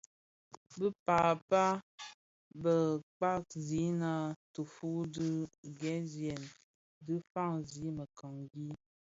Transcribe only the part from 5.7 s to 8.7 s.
ghemzyèn dhi faňzi mekangi.